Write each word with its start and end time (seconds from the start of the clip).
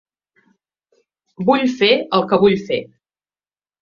Vull 1.49 1.67
fer 1.81 1.91
el 2.21 2.27
que 2.33 2.43
vull 2.45 2.59
fer. 2.71 2.81